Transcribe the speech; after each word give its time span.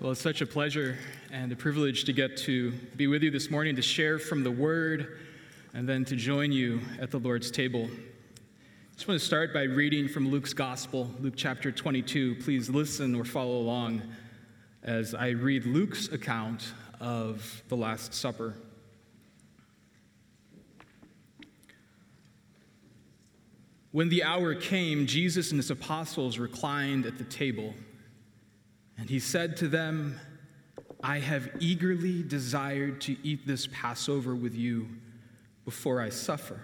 Well, 0.00 0.12
it's 0.12 0.22
such 0.22 0.40
a 0.40 0.46
pleasure 0.46 0.96
and 1.30 1.52
a 1.52 1.56
privilege 1.56 2.04
to 2.04 2.14
get 2.14 2.38
to 2.38 2.72
be 2.96 3.06
with 3.06 3.22
you 3.22 3.30
this 3.30 3.50
morning 3.50 3.76
to 3.76 3.82
share 3.82 4.18
from 4.18 4.42
the 4.42 4.50
Word 4.50 5.18
and 5.74 5.86
then 5.86 6.06
to 6.06 6.16
join 6.16 6.52
you 6.52 6.80
at 6.98 7.10
the 7.10 7.18
Lord's 7.18 7.50
table. 7.50 7.84
I 7.84 8.94
just 8.94 9.06
want 9.06 9.20
to 9.20 9.26
start 9.26 9.52
by 9.52 9.64
reading 9.64 10.08
from 10.08 10.30
Luke's 10.30 10.54
Gospel, 10.54 11.10
Luke 11.20 11.34
chapter 11.36 11.70
22. 11.70 12.36
Please 12.36 12.70
listen 12.70 13.14
or 13.14 13.26
follow 13.26 13.58
along 13.58 14.00
as 14.82 15.14
I 15.14 15.28
read 15.30 15.66
Luke's 15.66 16.08
account 16.08 16.72
of 16.98 17.62
the 17.68 17.76
Last 17.76 18.14
Supper. 18.14 18.54
When 23.92 24.08
the 24.08 24.24
hour 24.24 24.54
came, 24.54 25.06
Jesus 25.06 25.50
and 25.50 25.58
his 25.58 25.70
apostles 25.70 26.38
reclined 26.38 27.04
at 27.04 27.18
the 27.18 27.24
table. 27.24 27.74
And 29.00 29.08
he 29.08 29.18
said 29.18 29.56
to 29.56 29.68
them, 29.68 30.20
I 31.02 31.18
have 31.20 31.50
eagerly 31.58 32.22
desired 32.22 33.00
to 33.02 33.16
eat 33.22 33.46
this 33.46 33.66
Passover 33.72 34.36
with 34.36 34.54
you 34.54 34.88
before 35.64 36.02
I 36.02 36.10
suffer. 36.10 36.60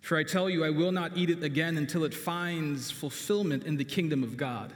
For 0.00 0.18
I 0.18 0.24
tell 0.24 0.50
you, 0.50 0.64
I 0.64 0.70
will 0.70 0.90
not 0.90 1.16
eat 1.16 1.30
it 1.30 1.44
again 1.44 1.78
until 1.78 2.02
it 2.04 2.12
finds 2.12 2.90
fulfillment 2.90 3.62
in 3.62 3.76
the 3.76 3.84
kingdom 3.84 4.24
of 4.24 4.36
God. 4.36 4.72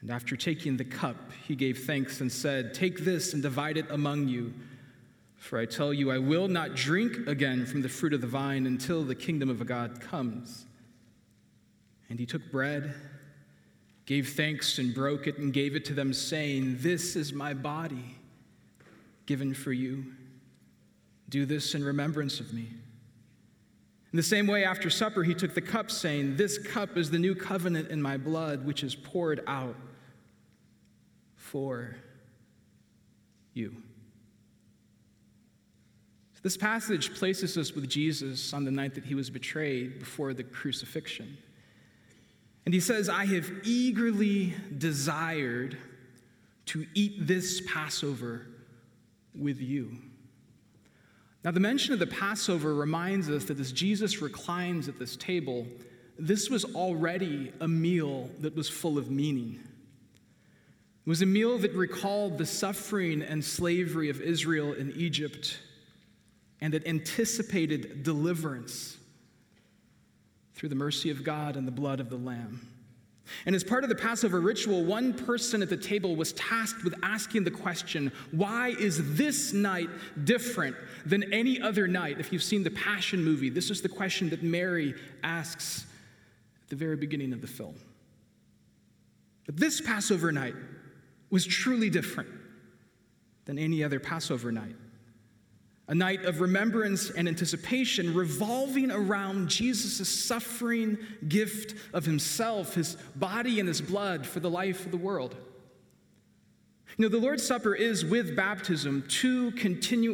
And 0.00 0.10
after 0.10 0.36
taking 0.36 0.78
the 0.78 0.84
cup, 0.84 1.16
he 1.46 1.54
gave 1.54 1.84
thanks 1.84 2.22
and 2.22 2.32
said, 2.32 2.72
Take 2.72 3.04
this 3.04 3.34
and 3.34 3.42
divide 3.42 3.76
it 3.76 3.90
among 3.90 4.28
you. 4.28 4.54
For 5.36 5.58
I 5.58 5.66
tell 5.66 5.92
you, 5.92 6.10
I 6.10 6.18
will 6.18 6.48
not 6.48 6.74
drink 6.74 7.26
again 7.26 7.66
from 7.66 7.82
the 7.82 7.88
fruit 7.90 8.14
of 8.14 8.22
the 8.22 8.26
vine 8.26 8.66
until 8.66 9.04
the 9.04 9.14
kingdom 9.14 9.50
of 9.50 9.66
God 9.66 10.00
comes. 10.00 10.64
And 12.08 12.18
he 12.18 12.24
took 12.24 12.50
bread 12.50 12.94
gave 14.06 14.30
thanks 14.30 14.78
and 14.78 14.94
broke 14.94 15.26
it 15.26 15.38
and 15.38 15.52
gave 15.52 15.74
it 15.74 15.84
to 15.86 15.94
them, 15.94 16.12
saying, 16.12 16.78
This 16.80 17.16
is 17.16 17.32
my 17.32 17.54
body 17.54 18.16
given 19.26 19.54
for 19.54 19.72
you. 19.72 20.04
Do 21.28 21.46
this 21.46 21.74
in 21.74 21.82
remembrance 21.82 22.40
of 22.40 22.52
me. 22.52 22.68
In 24.12 24.16
the 24.16 24.22
same 24.22 24.46
way, 24.46 24.64
after 24.64 24.90
supper, 24.90 25.24
he 25.24 25.34
took 25.34 25.54
the 25.54 25.60
cup, 25.60 25.90
saying, 25.90 26.36
This 26.36 26.58
cup 26.58 26.96
is 26.96 27.10
the 27.10 27.18
new 27.18 27.34
covenant 27.34 27.90
in 27.90 28.00
my 28.00 28.16
blood, 28.16 28.64
which 28.64 28.84
is 28.84 28.94
poured 28.94 29.42
out 29.46 29.76
for 31.34 31.96
you. 33.54 33.74
This 36.44 36.56
passage 36.58 37.14
places 37.14 37.56
us 37.56 37.72
with 37.72 37.88
Jesus 37.88 38.52
on 38.52 38.64
the 38.64 38.70
night 38.70 38.94
that 38.96 39.04
he 39.04 39.14
was 39.14 39.30
betrayed 39.30 39.98
before 39.98 40.34
the 40.34 40.44
crucifixion. 40.44 41.38
And 42.64 42.72
he 42.72 42.80
says, 42.80 43.08
I 43.08 43.26
have 43.26 43.50
eagerly 43.62 44.54
desired 44.78 45.76
to 46.66 46.86
eat 46.94 47.26
this 47.26 47.60
Passover 47.66 48.46
with 49.34 49.60
you. 49.60 49.96
Now, 51.44 51.50
the 51.50 51.60
mention 51.60 51.92
of 51.92 51.98
the 51.98 52.06
Passover 52.06 52.74
reminds 52.74 53.28
us 53.28 53.44
that 53.44 53.60
as 53.60 53.70
Jesus 53.70 54.22
reclines 54.22 54.88
at 54.88 54.98
this 54.98 55.14
table, 55.16 55.66
this 56.18 56.48
was 56.48 56.64
already 56.64 57.52
a 57.60 57.68
meal 57.68 58.30
that 58.40 58.56
was 58.56 58.68
full 58.68 58.96
of 58.96 59.10
meaning. 59.10 59.60
It 61.06 61.08
was 61.08 61.20
a 61.20 61.26
meal 61.26 61.58
that 61.58 61.72
recalled 61.74 62.38
the 62.38 62.46
suffering 62.46 63.20
and 63.20 63.44
slavery 63.44 64.08
of 64.08 64.22
Israel 64.22 64.72
in 64.72 64.90
Egypt 64.96 65.58
and 66.62 66.72
that 66.72 66.86
anticipated 66.86 68.02
deliverance 68.04 68.96
through 70.54 70.68
the 70.68 70.74
mercy 70.74 71.10
of 71.10 71.24
God 71.24 71.56
and 71.56 71.66
the 71.66 71.72
blood 71.72 72.00
of 72.00 72.10
the 72.10 72.16
Lamb. 72.16 72.68
And 73.46 73.54
as 73.54 73.64
part 73.64 73.84
of 73.84 73.88
the 73.88 73.96
Passover 73.96 74.40
ritual, 74.40 74.84
one 74.84 75.14
person 75.14 75.62
at 75.62 75.70
the 75.70 75.76
table 75.76 76.14
was 76.14 76.32
tasked 76.34 76.84
with 76.84 76.94
asking 77.02 77.44
the 77.44 77.50
question 77.50 78.12
why 78.32 78.68
is 78.78 79.16
this 79.16 79.52
night 79.52 79.88
different 80.24 80.76
than 81.06 81.32
any 81.32 81.60
other 81.60 81.88
night? 81.88 82.20
If 82.20 82.32
you've 82.32 82.42
seen 82.42 82.62
the 82.62 82.70
Passion 82.70 83.24
movie, 83.24 83.48
this 83.48 83.70
is 83.70 83.80
the 83.80 83.88
question 83.88 84.28
that 84.30 84.42
Mary 84.42 84.94
asks 85.22 85.86
at 86.62 86.70
the 86.70 86.76
very 86.76 86.96
beginning 86.96 87.32
of 87.32 87.40
the 87.40 87.46
film. 87.46 87.76
But 89.46 89.56
this 89.56 89.80
Passover 89.80 90.30
night 90.30 90.54
was 91.30 91.46
truly 91.46 91.90
different 91.90 92.28
than 93.46 93.58
any 93.58 93.82
other 93.82 94.00
Passover 94.00 94.52
night 94.52 94.76
a 95.86 95.94
night 95.94 96.24
of 96.24 96.40
remembrance 96.40 97.10
and 97.10 97.28
anticipation 97.28 98.14
revolving 98.14 98.90
around 98.90 99.48
Jesus' 99.48 100.08
suffering 100.08 100.96
gift 101.28 101.74
of 101.92 102.06
himself, 102.06 102.74
his 102.74 102.96
body 103.16 103.60
and 103.60 103.68
his 103.68 103.80
blood 103.80 104.26
for 104.26 104.40
the 104.40 104.50
life 104.50 104.86
of 104.86 104.90
the 104.90 104.96
world. 104.96 105.36
You 106.96 107.02
know, 107.02 107.08
the 107.08 107.18
Lord's 107.18 107.44
Supper 107.44 107.74
is 107.74 108.04
with 108.04 108.36
baptism 108.36 109.02
two 109.08 109.50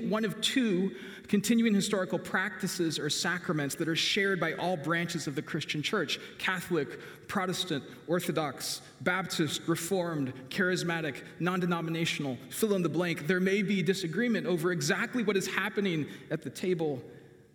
one 0.09 0.25
of 0.25 0.41
two 0.41 0.93
continuing 1.29 1.75
historical 1.75 2.19
practices 2.19 2.99
or 2.99 3.11
sacraments 3.11 3.75
that 3.75 3.87
are 3.87 3.95
shared 3.95 4.41
by 4.41 4.55
all 4.55 4.79
branches 4.79 5.27
of 5.27 5.35
the 5.35 5.43
Christian 5.43 5.83
church 5.83 6.19
Catholic, 6.39 6.99
Protestant, 7.29 7.85
Orthodox, 8.07 8.81
Baptist, 9.03 9.61
Reformed, 9.67 10.33
Charismatic, 10.49 11.23
non 11.39 11.61
denominational, 11.61 12.39
fill 12.49 12.75
in 12.75 12.83
the 12.83 12.89
blank. 12.89 13.27
There 13.27 13.41
may 13.41 13.61
be 13.61 13.83
disagreement 13.83 14.47
over 14.47 14.73
exactly 14.73 15.23
what 15.23 15.37
is 15.37 15.47
happening 15.47 16.07
at 16.31 16.43
the 16.43 16.51
table, 16.51 17.03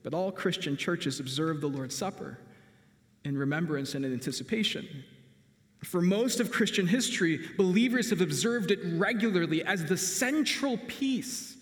but 0.03 0.13
all 0.13 0.31
Christian 0.31 0.77
churches 0.77 1.19
observe 1.19 1.61
the 1.61 1.67
Lord's 1.67 1.95
Supper 1.95 2.37
in 3.23 3.35
remembrance 3.35 3.95
and 3.95 4.05
in 4.05 4.13
anticipation. 4.13 4.87
For 5.85 6.01
most 6.01 6.39
of 6.39 6.51
Christian 6.51 6.87
history, 6.87 7.47
believers 7.57 8.09
have 8.09 8.19
observed 8.19 8.71
it 8.71 8.79
regularly 8.83 9.63
as 9.63 9.85
the 9.85 9.95
central 9.95 10.77
piece 10.77 11.57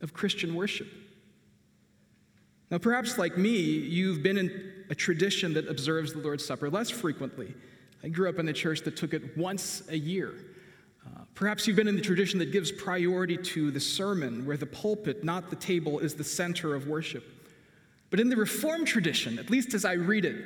of 0.00 0.12
Christian 0.12 0.54
worship. 0.54 0.88
Now, 2.70 2.78
perhaps 2.78 3.16
like 3.16 3.38
me, 3.38 3.56
you've 3.58 4.22
been 4.22 4.38
in 4.38 4.72
a 4.90 4.94
tradition 4.94 5.54
that 5.54 5.68
observes 5.68 6.12
the 6.12 6.18
Lord's 6.18 6.44
Supper 6.44 6.68
less 6.68 6.90
frequently. 6.90 7.54
I 8.02 8.08
grew 8.08 8.28
up 8.28 8.38
in 8.38 8.48
a 8.48 8.52
church 8.52 8.82
that 8.82 8.96
took 8.96 9.14
it 9.14 9.36
once 9.36 9.82
a 9.88 9.96
year. 9.96 10.34
Uh, 11.06 11.20
perhaps 11.34 11.66
you've 11.66 11.76
been 11.76 11.88
in 11.88 11.96
the 11.96 12.02
tradition 12.02 12.38
that 12.40 12.52
gives 12.52 12.72
priority 12.72 13.36
to 13.36 13.70
the 13.70 13.80
sermon, 13.80 14.44
where 14.46 14.56
the 14.56 14.66
pulpit, 14.66 15.22
not 15.22 15.48
the 15.48 15.56
table, 15.56 16.00
is 16.00 16.14
the 16.14 16.24
center 16.24 16.74
of 16.74 16.88
worship. 16.88 17.24
But 18.10 18.18
in 18.18 18.28
the 18.28 18.36
Reformed 18.36 18.88
tradition, 18.88 19.38
at 19.38 19.48
least 19.48 19.74
as 19.74 19.84
I 19.84 19.92
read 19.92 20.24
it, 20.24 20.44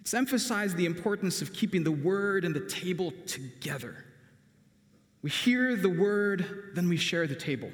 it's 0.00 0.14
emphasized 0.14 0.76
the 0.76 0.86
importance 0.86 1.42
of 1.42 1.52
keeping 1.52 1.84
the 1.84 1.92
word 1.92 2.44
and 2.44 2.54
the 2.54 2.66
table 2.66 3.12
together. 3.26 4.04
We 5.22 5.30
hear 5.30 5.76
the 5.76 5.90
word, 5.90 6.72
then 6.74 6.88
we 6.88 6.96
share 6.96 7.26
the 7.26 7.34
table. 7.34 7.70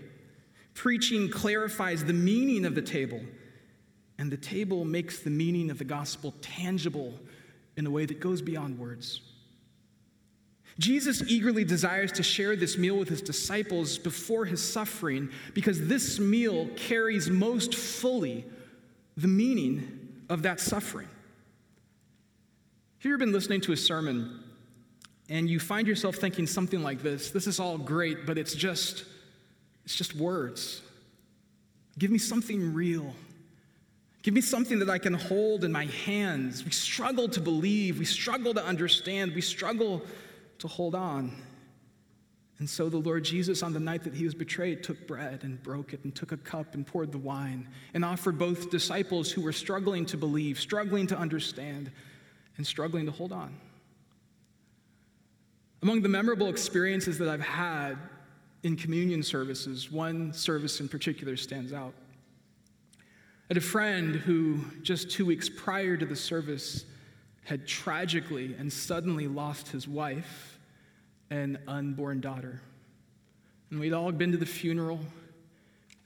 Preaching 0.74 1.30
clarifies 1.30 2.04
the 2.04 2.12
meaning 2.12 2.64
of 2.64 2.74
the 2.74 2.82
table 2.82 3.20
and 4.18 4.30
the 4.30 4.36
table 4.36 4.84
makes 4.84 5.20
the 5.20 5.30
meaning 5.30 5.70
of 5.70 5.78
the 5.78 5.84
gospel 5.84 6.34
tangible 6.40 7.14
in 7.76 7.86
a 7.86 7.90
way 7.90 8.06
that 8.06 8.20
goes 8.20 8.40
beyond 8.40 8.78
words. 8.78 9.20
Jesus 10.78 11.22
eagerly 11.26 11.64
desires 11.64 12.12
to 12.12 12.22
share 12.22 12.56
this 12.56 12.76
meal 12.76 12.96
with 12.98 13.08
his 13.08 13.22
disciples 13.22 13.96
before 13.96 14.44
his 14.44 14.62
suffering 14.62 15.30
because 15.54 15.86
this 15.86 16.18
meal 16.18 16.68
carries 16.76 17.30
most 17.30 17.74
fully 17.74 18.44
the 19.16 19.28
meaning 19.28 20.10
of 20.28 20.42
that 20.42 20.60
suffering. 20.60 21.08
Have 22.98 23.04
you 23.04 23.12
ever 23.12 23.18
been 23.18 23.32
listening 23.32 23.60
to 23.62 23.72
a 23.72 23.76
sermon 23.76 24.42
and 25.28 25.50
you 25.50 25.60
find 25.60 25.86
yourself 25.86 26.16
thinking 26.16 26.46
something 26.46 26.82
like 26.82 27.02
this? 27.02 27.30
This 27.30 27.46
is 27.46 27.60
all 27.60 27.76
great 27.76 28.24
but 28.24 28.38
it's 28.38 28.54
just 28.54 29.04
it's 29.84 29.94
just 29.94 30.16
words. 30.16 30.82
Give 31.98 32.10
me 32.10 32.18
something 32.18 32.72
real. 32.72 33.14
Give 34.22 34.34
me 34.34 34.40
something 34.40 34.80
that 34.80 34.90
I 34.90 34.98
can 34.98 35.14
hold 35.14 35.62
in 35.62 35.70
my 35.70 35.86
hands. 35.86 36.64
We 36.64 36.72
struggle 36.72 37.28
to 37.28 37.40
believe, 37.40 37.98
we 37.98 38.04
struggle 38.04 38.54
to 38.54 38.64
understand, 38.64 39.34
we 39.34 39.40
struggle 39.40 40.02
to 40.58 40.66
hold 40.66 40.94
on. 40.94 41.36
And 42.58 42.68
so 42.68 42.88
the 42.88 42.96
Lord 42.96 43.22
Jesus, 43.22 43.62
on 43.62 43.74
the 43.74 43.80
night 43.80 44.02
that 44.04 44.14
he 44.14 44.24
was 44.24 44.34
betrayed, 44.34 44.82
took 44.82 45.06
bread 45.06 45.44
and 45.44 45.62
broke 45.62 45.92
it 45.92 46.00
and 46.04 46.14
took 46.14 46.32
a 46.32 46.38
cup 46.38 46.74
and 46.74 46.86
poured 46.86 47.12
the 47.12 47.18
wine 47.18 47.68
and 47.92 48.04
offered 48.04 48.38
both 48.38 48.70
disciples 48.70 49.30
who 49.30 49.42
were 49.42 49.52
struggling 49.52 50.06
to 50.06 50.16
believe, 50.16 50.58
struggling 50.58 51.06
to 51.08 51.16
understand, 51.16 51.92
and 52.56 52.66
struggling 52.66 53.06
to 53.06 53.12
hold 53.12 53.32
on. 53.32 53.54
Among 55.82 56.02
the 56.02 56.08
memorable 56.08 56.48
experiences 56.48 57.18
that 57.18 57.28
I've 57.28 57.40
had 57.40 57.96
in 58.62 58.76
communion 58.76 59.22
services, 59.22 59.92
one 59.92 60.32
service 60.32 60.80
in 60.80 60.88
particular 60.88 61.36
stands 61.36 61.72
out. 61.72 61.92
I 62.98 63.48
had 63.48 63.56
a 63.56 63.60
friend 63.60 64.16
who, 64.16 64.64
just 64.82 65.10
two 65.10 65.24
weeks 65.24 65.48
prior 65.48 65.96
to 65.96 66.04
the 66.04 66.16
service, 66.16 66.84
had 67.44 67.66
tragically 67.66 68.56
and 68.58 68.72
suddenly 68.72 69.28
lost 69.28 69.68
his 69.68 69.86
wife 69.86 70.58
and 71.30 71.58
unborn 71.68 72.20
daughter. 72.20 72.60
And 73.70 73.78
we'd 73.78 73.92
all 73.92 74.10
been 74.10 74.32
to 74.32 74.38
the 74.38 74.46
funeral, 74.46 74.98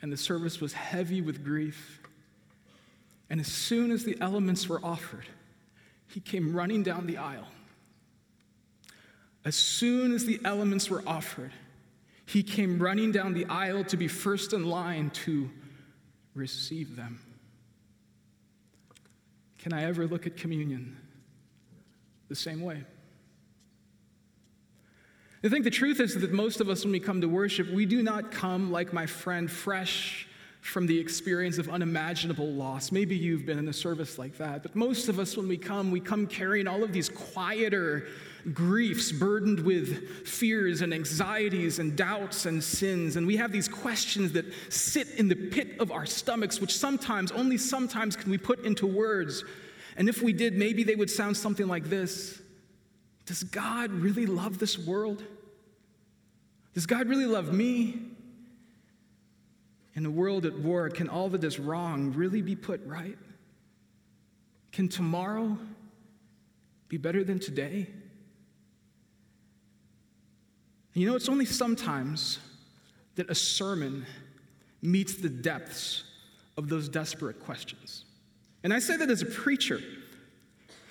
and 0.02 0.12
the 0.12 0.16
service 0.16 0.60
was 0.60 0.74
heavy 0.74 1.22
with 1.22 1.42
grief. 1.44 2.00
And 3.30 3.40
as 3.40 3.46
soon 3.46 3.90
as 3.90 4.04
the 4.04 4.18
elements 4.20 4.68
were 4.68 4.84
offered, 4.84 5.26
he 6.10 6.20
came 6.20 6.54
running 6.54 6.82
down 6.82 7.06
the 7.06 7.16
aisle. 7.16 7.46
As 9.44 9.56
soon 9.56 10.12
as 10.12 10.26
the 10.26 10.40
elements 10.44 10.90
were 10.90 11.02
offered, 11.06 11.52
he 12.26 12.42
came 12.42 12.78
running 12.78 13.12
down 13.12 13.32
the 13.32 13.46
aisle 13.46 13.84
to 13.84 13.96
be 13.96 14.08
first 14.08 14.52
in 14.52 14.64
line 14.64 15.10
to 15.10 15.50
receive 16.34 16.96
them. 16.96 17.20
Can 19.58 19.72
I 19.72 19.84
ever 19.84 20.06
look 20.06 20.26
at 20.26 20.36
communion 20.36 20.96
the 22.28 22.34
same 22.34 22.60
way? 22.60 22.84
I 25.42 25.48
think 25.48 25.64
the 25.64 25.70
truth 25.70 26.00
is 26.00 26.14
that 26.20 26.32
most 26.32 26.60
of 26.60 26.68
us, 26.68 26.84
when 26.84 26.92
we 26.92 27.00
come 27.00 27.20
to 27.22 27.28
worship, 27.28 27.70
we 27.70 27.86
do 27.86 28.02
not 28.02 28.30
come 28.30 28.70
like 28.70 28.92
my 28.92 29.06
friend, 29.06 29.50
fresh 29.50 30.26
from 30.60 30.86
the 30.86 30.98
experience 30.98 31.58
of 31.58 31.68
unimaginable 31.68 32.52
loss. 32.52 32.92
Maybe 32.92 33.16
you've 33.16 33.46
been 33.46 33.58
in 33.58 33.68
a 33.68 33.72
service 33.72 34.18
like 34.18 34.36
that, 34.38 34.62
but 34.62 34.76
most 34.76 35.08
of 35.08 35.18
us, 35.18 35.36
when 35.36 35.48
we 35.48 35.56
come, 35.56 35.90
we 35.90 36.00
come 36.00 36.26
carrying 36.26 36.66
all 36.66 36.84
of 36.84 36.92
these 36.92 37.08
quieter 37.08 38.06
griefs, 38.52 39.12
burdened 39.12 39.60
with 39.60 40.26
fears 40.26 40.82
and 40.82 40.92
anxieties 40.92 41.78
and 41.78 41.96
doubts 41.96 42.46
and 42.46 42.62
sins. 42.62 43.16
And 43.16 43.26
we 43.26 43.36
have 43.36 43.52
these 43.52 43.68
questions 43.68 44.32
that 44.32 44.46
sit 44.70 45.08
in 45.16 45.28
the 45.28 45.36
pit 45.36 45.78
of 45.78 45.90
our 45.90 46.06
stomachs, 46.06 46.60
which 46.60 46.76
sometimes, 46.76 47.32
only 47.32 47.58
sometimes, 47.58 48.16
can 48.16 48.30
we 48.30 48.38
put 48.38 48.64
into 48.64 48.86
words. 48.86 49.44
And 49.96 50.08
if 50.08 50.22
we 50.22 50.32
did, 50.32 50.54
maybe 50.54 50.82
they 50.82 50.94
would 50.94 51.10
sound 51.10 51.36
something 51.36 51.68
like 51.68 51.84
this 51.84 52.40
Does 53.26 53.42
God 53.42 53.90
really 53.90 54.26
love 54.26 54.58
this 54.58 54.78
world? 54.78 55.22
Does 56.74 56.86
God 56.86 57.08
really 57.08 57.26
love 57.26 57.52
me? 57.52 58.09
In 59.94 60.06
a 60.06 60.10
world 60.10 60.46
at 60.46 60.58
war, 60.58 60.88
can 60.88 61.08
all 61.08 61.28
that 61.30 61.42
is 61.42 61.58
wrong 61.58 62.12
really 62.12 62.42
be 62.42 62.54
put 62.54 62.80
right? 62.86 63.18
Can 64.72 64.88
tomorrow 64.88 65.58
be 66.88 66.96
better 66.96 67.24
than 67.24 67.38
today? 67.38 67.88
You 70.94 71.06
know, 71.06 71.16
it's 71.16 71.28
only 71.28 71.44
sometimes 71.44 72.38
that 73.16 73.30
a 73.30 73.34
sermon 73.34 74.06
meets 74.82 75.14
the 75.14 75.28
depths 75.28 76.04
of 76.56 76.68
those 76.68 76.88
desperate 76.88 77.40
questions. 77.40 78.04
And 78.62 78.72
I 78.72 78.78
say 78.78 78.96
that 78.96 79.10
as 79.10 79.22
a 79.22 79.26
preacher 79.26 79.80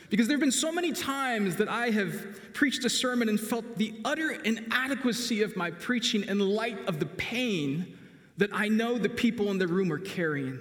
because 0.10 0.28
there 0.28 0.36
have 0.36 0.42
been 0.42 0.52
so 0.52 0.72
many 0.72 0.92
times 0.92 1.58
that 1.58 1.70
I 1.70 1.92
have 1.92 2.54
preached 2.54 2.84
a 2.84 2.90
sermon 2.90 3.30
and 3.30 3.40
felt 3.40 3.78
the 3.78 3.94
utter 4.04 4.32
inadequacy 4.32 5.44
of 5.44 5.56
my 5.56 5.70
preaching 5.70 6.24
in 6.24 6.40
light 6.40 6.80
of 6.88 7.00
the 7.00 7.06
pain 7.06 7.96
that 8.40 8.50
I 8.54 8.70
know 8.70 8.98
the 8.98 9.10
people 9.10 9.52
in 9.52 9.58
the 9.58 9.68
room 9.68 9.92
are 9.92 10.00
carrying. 10.00 10.60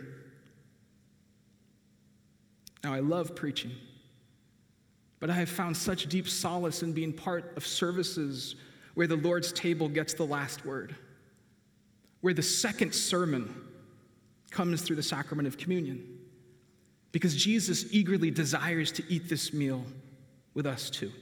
Now, 2.82 2.92
I 2.92 2.98
love 2.98 3.36
preaching, 3.36 3.70
but 5.20 5.30
I 5.30 5.34
have 5.34 5.48
found 5.48 5.76
such 5.76 6.08
deep 6.08 6.28
solace 6.28 6.82
in 6.82 6.92
being 6.92 7.12
part 7.12 7.56
of 7.56 7.64
services 7.64 8.56
where 8.94 9.06
the 9.06 9.16
Lord's 9.16 9.52
table 9.52 9.88
gets 9.88 10.12
the 10.12 10.24
last 10.24 10.66
word, 10.66 10.96
where 12.20 12.34
the 12.34 12.42
second 12.42 12.92
sermon 12.92 13.54
comes 14.50 14.82
through 14.82 14.96
the 14.96 15.02
sacrament 15.02 15.46
of 15.46 15.56
communion. 15.56 16.18
Because 17.12 17.36
Jesus 17.36 17.86
eagerly 17.92 18.32
desires 18.32 18.90
to 18.92 19.04
eat 19.08 19.28
this 19.28 19.52
meal 19.52 19.84
with 20.52 20.66
us 20.66 20.90
too. 20.90 21.12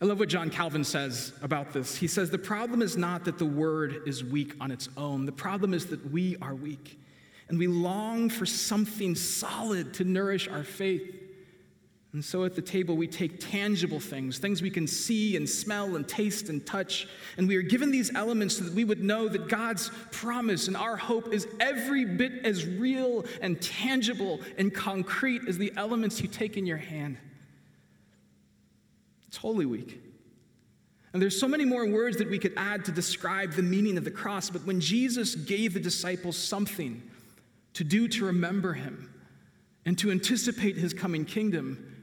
I 0.00 0.04
love 0.04 0.18
what 0.18 0.28
John 0.28 0.50
Calvin 0.50 0.84
says 0.84 1.32
about 1.40 1.72
this. 1.72 1.96
He 1.96 2.06
says, 2.06 2.28
The 2.28 2.38
problem 2.38 2.82
is 2.82 2.96
not 2.96 3.24
that 3.24 3.38
the 3.38 3.46
word 3.46 4.02
is 4.06 4.22
weak 4.22 4.54
on 4.60 4.70
its 4.70 4.88
own, 4.96 5.24
the 5.24 5.32
problem 5.32 5.72
is 5.72 5.86
that 5.86 6.10
we 6.10 6.36
are 6.42 6.54
weak. 6.54 7.00
And 7.48 7.58
we 7.58 7.68
long 7.68 8.28
for 8.28 8.44
something 8.44 9.14
solid 9.14 9.94
to 9.94 10.04
nourish 10.04 10.48
our 10.48 10.64
faith. 10.64 11.14
And 12.12 12.24
so 12.24 12.44
at 12.44 12.56
the 12.56 12.62
table, 12.62 12.96
we 12.96 13.06
take 13.06 13.38
tangible 13.38 14.00
things, 14.00 14.38
things 14.38 14.62
we 14.62 14.70
can 14.70 14.86
see 14.86 15.36
and 15.36 15.48
smell 15.48 15.96
and 15.96 16.08
taste 16.08 16.48
and 16.48 16.64
touch. 16.64 17.06
And 17.36 17.46
we 17.46 17.56
are 17.56 17.62
given 17.62 17.90
these 17.90 18.12
elements 18.14 18.56
so 18.56 18.64
that 18.64 18.72
we 18.72 18.84
would 18.84 19.04
know 19.04 19.28
that 19.28 19.48
God's 19.48 19.90
promise 20.12 20.66
and 20.66 20.76
our 20.76 20.96
hope 20.96 21.32
is 21.32 21.46
every 21.60 22.04
bit 22.04 22.44
as 22.44 22.66
real 22.66 23.26
and 23.42 23.60
tangible 23.60 24.40
and 24.56 24.74
concrete 24.74 25.42
as 25.46 25.58
the 25.58 25.72
elements 25.76 26.20
you 26.20 26.28
take 26.28 26.56
in 26.56 26.66
your 26.66 26.78
hand. 26.78 27.18
It's 29.36 29.42
Holy 29.42 29.66
Week. 29.66 30.00
And 31.12 31.20
there's 31.20 31.38
so 31.38 31.46
many 31.46 31.66
more 31.66 31.86
words 31.86 32.16
that 32.16 32.30
we 32.30 32.38
could 32.38 32.54
add 32.56 32.86
to 32.86 32.90
describe 32.90 33.52
the 33.52 33.62
meaning 33.62 33.98
of 33.98 34.04
the 34.04 34.10
cross, 34.10 34.48
but 34.48 34.64
when 34.64 34.80
Jesus 34.80 35.34
gave 35.34 35.74
the 35.74 35.80
disciples 35.80 36.38
something 36.38 37.02
to 37.74 37.84
do 37.84 38.08
to 38.08 38.24
remember 38.24 38.72
him 38.72 39.12
and 39.84 39.98
to 39.98 40.10
anticipate 40.10 40.78
his 40.78 40.94
coming 40.94 41.26
kingdom, 41.26 41.96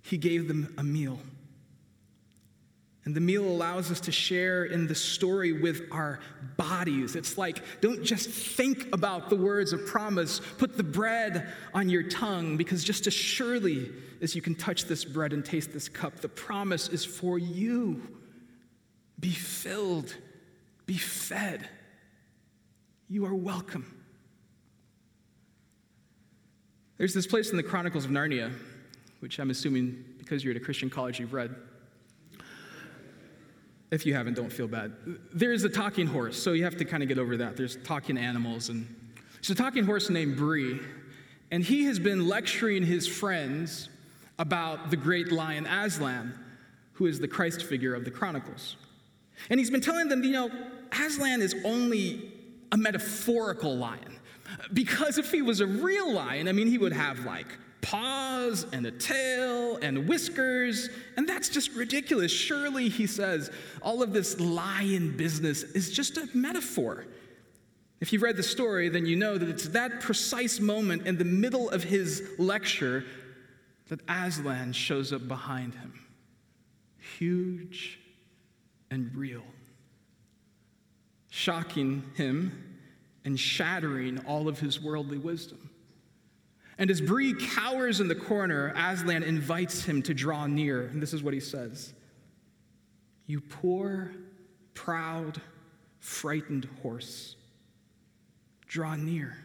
he 0.00 0.16
gave 0.16 0.48
them 0.48 0.72
a 0.78 0.82
meal. 0.82 1.18
And 3.08 3.16
the 3.16 3.22
meal 3.22 3.48
allows 3.48 3.90
us 3.90 4.00
to 4.00 4.12
share 4.12 4.66
in 4.66 4.86
the 4.86 4.94
story 4.94 5.54
with 5.54 5.88
our 5.90 6.20
bodies. 6.58 7.16
It's 7.16 7.38
like, 7.38 7.62
don't 7.80 8.04
just 8.04 8.28
think 8.28 8.86
about 8.92 9.30
the 9.30 9.34
words 9.34 9.72
of 9.72 9.86
promise, 9.86 10.42
put 10.58 10.76
the 10.76 10.82
bread 10.82 11.50
on 11.72 11.88
your 11.88 12.02
tongue, 12.02 12.58
because 12.58 12.84
just 12.84 13.06
as 13.06 13.14
surely 13.14 13.90
as 14.20 14.36
you 14.36 14.42
can 14.42 14.54
touch 14.54 14.84
this 14.84 15.06
bread 15.06 15.32
and 15.32 15.42
taste 15.42 15.72
this 15.72 15.88
cup, 15.88 16.20
the 16.20 16.28
promise 16.28 16.88
is 16.88 17.02
for 17.02 17.38
you. 17.38 18.02
Be 19.18 19.30
filled, 19.30 20.14
be 20.84 20.98
fed. 20.98 21.66
You 23.08 23.24
are 23.24 23.34
welcome. 23.34 24.04
There's 26.98 27.14
this 27.14 27.26
place 27.26 27.52
in 27.52 27.56
the 27.56 27.62
Chronicles 27.62 28.04
of 28.04 28.10
Narnia 28.10 28.52
which 29.20 29.38
I'm 29.40 29.50
assuming 29.50 30.04
because 30.16 30.44
you're 30.44 30.52
at 30.52 30.60
a 30.60 30.64
Christian 30.64 30.88
college 30.88 31.18
you've 31.18 31.32
read. 31.32 31.54
If 33.90 34.04
you 34.04 34.14
haven't, 34.14 34.34
don't 34.34 34.52
feel 34.52 34.68
bad. 34.68 34.92
There's 35.32 35.64
a 35.64 35.68
talking 35.68 36.06
horse, 36.06 36.40
so 36.40 36.52
you 36.52 36.64
have 36.64 36.76
to 36.76 36.84
kind 36.84 37.02
of 37.02 37.08
get 37.08 37.18
over 37.18 37.38
that. 37.38 37.56
There's 37.56 37.76
talking 37.84 38.18
animals, 38.18 38.68
and 38.68 38.86
there's 39.34 39.50
a 39.50 39.54
talking 39.54 39.84
horse 39.84 40.10
named 40.10 40.36
Bree, 40.36 40.78
and 41.50 41.64
he 41.64 41.84
has 41.84 41.98
been 41.98 42.28
lecturing 42.28 42.84
his 42.84 43.08
friends 43.08 43.88
about 44.38 44.90
the 44.90 44.96
great 44.96 45.32
lion 45.32 45.66
Aslan, 45.66 46.38
who 46.92 47.06
is 47.06 47.18
the 47.18 47.28
Christ 47.28 47.64
figure 47.64 47.94
of 47.94 48.04
the 48.04 48.10
Chronicles. 48.10 48.76
And 49.48 49.58
he's 49.58 49.70
been 49.70 49.80
telling 49.80 50.08
them, 50.08 50.22
you 50.22 50.32
know, 50.32 50.50
Aslan 50.92 51.40
is 51.40 51.54
only 51.64 52.32
a 52.72 52.76
metaphorical 52.76 53.76
lion. 53.76 54.18
Because 54.72 55.18
if 55.18 55.30
he 55.30 55.42
was 55.42 55.60
a 55.60 55.66
real 55.66 56.12
lion, 56.12 56.48
I 56.48 56.52
mean, 56.52 56.66
he 56.66 56.78
would 56.78 56.92
have 56.92 57.24
like 57.24 57.46
paws 57.80 58.66
and 58.72 58.86
a 58.86 58.90
tail 58.90 59.76
and 59.76 60.08
whiskers, 60.08 60.88
and 61.16 61.28
that's 61.28 61.48
just 61.48 61.72
ridiculous. 61.74 62.32
Surely, 62.32 62.88
he 62.88 63.06
says, 63.06 63.50
all 63.82 64.02
of 64.02 64.12
this 64.12 64.40
lion 64.40 65.16
business 65.16 65.62
is 65.62 65.90
just 65.90 66.16
a 66.16 66.28
metaphor. 66.34 67.06
If 68.00 68.12
you've 68.12 68.22
read 68.22 68.36
the 68.36 68.42
story, 68.42 68.88
then 68.88 69.06
you 69.06 69.16
know 69.16 69.38
that 69.38 69.48
it's 69.48 69.68
that 69.68 70.00
precise 70.00 70.60
moment 70.60 71.06
in 71.06 71.18
the 71.18 71.24
middle 71.24 71.68
of 71.70 71.82
his 71.82 72.22
lecture 72.38 73.04
that 73.88 74.00
Aslan 74.08 74.72
shows 74.72 75.12
up 75.12 75.26
behind 75.26 75.74
him. 75.74 75.92
Huge 77.18 77.98
and 78.90 79.10
real. 79.14 79.42
Shocking 81.30 82.04
him 82.14 82.80
and 83.24 83.38
shattering 83.38 84.18
all 84.26 84.48
of 84.48 84.60
his 84.60 84.80
worldly 84.80 85.18
wisdom. 85.18 85.67
And 86.78 86.90
as 86.90 87.00
Bree 87.00 87.34
cowers 87.34 88.00
in 88.00 88.06
the 88.06 88.14
corner, 88.14 88.72
Aslan 88.76 89.24
invites 89.24 89.84
him 89.84 90.00
to 90.02 90.14
draw 90.14 90.46
near. 90.46 90.86
And 90.86 91.02
this 91.02 91.12
is 91.12 91.22
what 91.22 91.34
he 91.34 91.40
says 91.40 91.92
You 93.26 93.40
poor, 93.40 94.12
proud, 94.74 95.40
frightened 95.98 96.68
horse, 96.82 97.34
draw 98.66 98.94
near. 98.94 99.36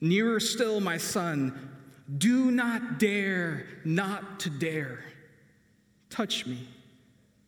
Nearer 0.00 0.38
still, 0.38 0.78
my 0.80 0.96
son, 0.96 1.72
do 2.16 2.52
not 2.52 3.00
dare 3.00 3.66
not 3.84 4.40
to 4.40 4.50
dare. 4.50 5.04
Touch 6.08 6.46
me, 6.46 6.68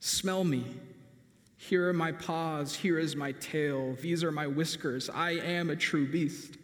smell 0.01 0.43
me. 0.43 0.65
Here 1.57 1.89
are 1.89 1.93
my 1.93 2.11
paws, 2.11 2.75
here 2.75 2.99
is 2.99 3.15
my 3.15 3.33
tail, 3.33 3.97
these 4.01 4.25
are 4.25 4.33
my 4.33 4.47
whiskers. 4.47 5.09
I 5.11 5.33
am 5.33 5.71
a 5.71 5.77
true 5.77 6.11
beast. 6.11 6.57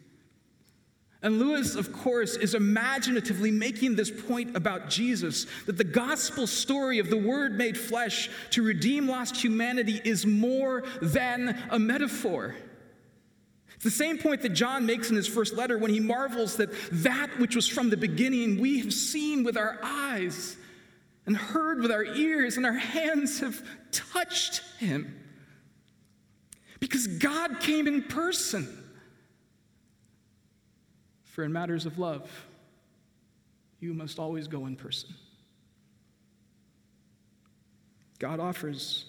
And 1.27 1.39
Lewis, 1.39 1.75
of 1.75 1.91
course, 1.91 2.37
is 2.37 2.53
imaginatively 2.55 3.51
making 3.51 3.97
this 3.97 4.09
point 4.09 4.55
about 4.55 4.89
Jesus 4.89 5.45
that 5.65 5.77
the 5.77 5.83
gospel 5.83 6.47
story 6.47 6.99
of 6.99 7.09
the 7.09 7.17
Word 7.17 7.57
made 7.57 7.77
flesh 7.77 8.29
to 8.51 8.63
redeem 8.63 9.09
lost 9.09 9.35
humanity 9.35 9.99
is 10.05 10.25
more 10.25 10.85
than 11.01 11.61
a 11.69 11.77
metaphor. 11.77 12.55
It's 13.75 13.83
the 13.83 13.91
same 13.91 14.19
point 14.19 14.41
that 14.43 14.53
John 14.53 14.85
makes 14.85 15.09
in 15.09 15.17
his 15.17 15.27
first 15.27 15.53
letter 15.53 15.77
when 15.77 15.91
he 15.91 15.99
marvels 15.99 16.55
that 16.55 16.69
that 16.93 17.37
which 17.39 17.57
was 17.57 17.67
from 17.67 17.89
the 17.89 17.97
beginning 17.97 18.61
we 18.61 18.79
have 18.79 18.93
seen 18.93 19.43
with 19.43 19.57
our 19.57 19.77
eyes 19.83 20.55
and 21.25 21.35
heard 21.35 21.81
with 21.81 21.91
our 21.91 22.05
ears, 22.05 22.55
and 22.55 22.65
our 22.65 22.71
hands 22.71 23.41
have 23.41 23.61
touched 23.91 24.61
him. 24.79 25.25
Because 26.79 27.05
God 27.05 27.59
came 27.59 27.85
in 27.85 28.03
person. 28.03 28.85
For 31.37 31.43
in 31.43 31.53
matters 31.53 31.85
of 31.85 31.99
love, 31.99 32.27
you 33.79 33.93
must 33.93 34.17
always 34.17 34.47
go 34.47 34.65
in 34.65 34.75
person. 34.75 35.09
God 38.17 38.39
offers 38.39 39.05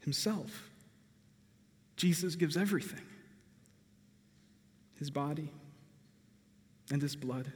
himself. 0.00 0.68
Jesus 1.96 2.36
gives 2.36 2.58
everything 2.58 3.00
his 4.98 5.08
body 5.08 5.48
and 6.90 7.00
his 7.00 7.16
blood. 7.16 7.50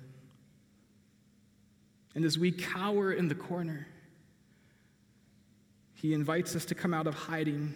And 2.15 2.25
as 2.25 2.39
we 2.39 2.51
cower 2.51 3.13
in 3.13 3.29
the 3.29 3.35
corner, 3.35 3.89
he 5.93 6.15
invites 6.15 6.57
us 6.57 6.65
to 6.65 6.75
come 6.75 6.95
out 6.95 7.07
of 7.07 7.15
hiding. 7.15 7.75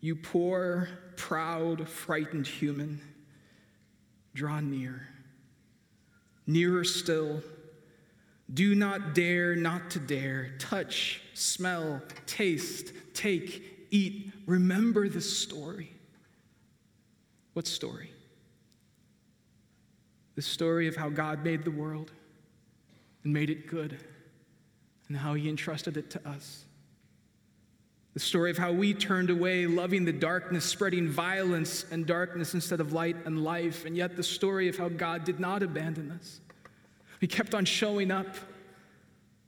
You 0.00 0.16
poor, 0.16 0.88
proud, 1.14 1.88
frightened 1.88 2.48
human, 2.48 3.00
draw 4.36 4.60
near. 4.60 5.08
Nearer 6.46 6.84
still. 6.84 7.42
Do 8.52 8.76
not 8.76 9.14
dare 9.14 9.56
not 9.56 9.90
to 9.90 9.98
dare. 9.98 10.52
Touch, 10.58 11.20
smell, 11.34 12.00
taste, 12.26 12.92
take, 13.14 13.88
eat. 13.90 14.32
Remember 14.46 15.08
the 15.08 15.20
story. 15.20 15.92
What 17.54 17.66
story? 17.66 18.10
The 20.36 20.42
story 20.42 20.86
of 20.86 20.94
how 20.94 21.08
God 21.08 21.42
made 21.42 21.64
the 21.64 21.70
world 21.70 22.12
and 23.24 23.32
made 23.32 23.50
it 23.50 23.66
good 23.66 23.98
and 25.08 25.16
how 25.16 25.34
he 25.34 25.48
entrusted 25.48 25.96
it 25.96 26.10
to 26.10 26.28
us. 26.28 26.65
The 28.16 28.20
story 28.20 28.50
of 28.50 28.56
how 28.56 28.72
we 28.72 28.94
turned 28.94 29.28
away, 29.28 29.66
loving 29.66 30.06
the 30.06 30.12
darkness, 30.12 30.64
spreading 30.64 31.06
violence 31.06 31.84
and 31.90 32.06
darkness 32.06 32.54
instead 32.54 32.80
of 32.80 32.94
light 32.94 33.14
and 33.26 33.44
life, 33.44 33.84
and 33.84 33.94
yet 33.94 34.16
the 34.16 34.22
story 34.22 34.68
of 34.68 34.78
how 34.78 34.88
God 34.88 35.24
did 35.24 35.38
not 35.38 35.62
abandon 35.62 36.10
us. 36.10 36.40
He 37.20 37.26
kept 37.26 37.54
on 37.54 37.66
showing 37.66 38.10
up, 38.10 38.34